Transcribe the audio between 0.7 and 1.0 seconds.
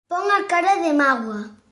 de